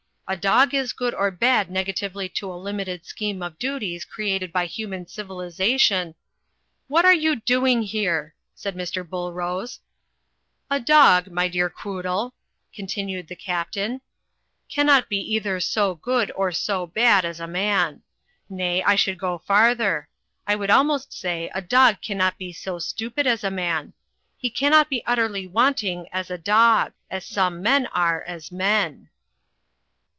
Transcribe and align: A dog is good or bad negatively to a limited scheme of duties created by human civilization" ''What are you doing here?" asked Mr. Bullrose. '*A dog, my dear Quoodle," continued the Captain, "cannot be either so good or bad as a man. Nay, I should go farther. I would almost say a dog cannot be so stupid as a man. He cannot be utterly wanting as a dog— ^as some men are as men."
A 0.33 0.37
dog 0.37 0.73
is 0.73 0.93
good 0.93 1.13
or 1.13 1.29
bad 1.29 1.69
negatively 1.69 2.29
to 2.29 2.49
a 2.49 2.55
limited 2.55 3.05
scheme 3.05 3.43
of 3.43 3.59
duties 3.59 4.05
created 4.05 4.53
by 4.53 4.65
human 4.65 5.05
civilization" 5.05 6.15
''What 6.89 7.03
are 7.03 7.13
you 7.13 7.35
doing 7.35 7.81
here?" 7.81 8.33
asked 8.55 8.77
Mr. 8.77 9.03
Bullrose. 9.03 9.79
'*A 10.69 10.79
dog, 10.79 11.29
my 11.29 11.49
dear 11.49 11.69
Quoodle," 11.69 12.31
continued 12.73 13.27
the 13.27 13.35
Captain, 13.35 13.99
"cannot 14.69 15.09
be 15.09 15.17
either 15.33 15.59
so 15.59 15.95
good 15.95 16.31
or 16.33 16.49
bad 16.87 17.25
as 17.25 17.41
a 17.41 17.45
man. 17.45 18.01
Nay, 18.49 18.81
I 18.83 18.95
should 18.95 19.17
go 19.19 19.37
farther. 19.39 20.07
I 20.47 20.55
would 20.55 20.69
almost 20.69 21.11
say 21.11 21.51
a 21.53 21.59
dog 21.61 21.97
cannot 22.01 22.37
be 22.37 22.53
so 22.53 22.79
stupid 22.79 23.27
as 23.27 23.43
a 23.43 23.51
man. 23.51 23.91
He 24.37 24.49
cannot 24.49 24.89
be 24.89 25.05
utterly 25.05 25.45
wanting 25.45 26.07
as 26.13 26.31
a 26.31 26.37
dog— 26.37 26.93
^as 27.11 27.23
some 27.23 27.61
men 27.61 27.87
are 27.87 28.23
as 28.23 28.49
men." 28.49 29.09